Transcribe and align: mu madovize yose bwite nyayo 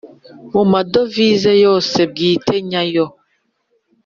mu 0.53 0.63
madovize 0.71 1.51
yose 1.65 1.97
bwite 2.11 2.55
nyayo 2.69 3.05